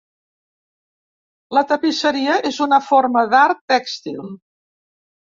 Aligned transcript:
La 1.57 1.61
tapisseria 1.71 2.37
és 2.49 2.57
una 2.67 2.79
forma 2.85 3.23
d'art 3.35 3.61
tèxtil. 3.73 4.33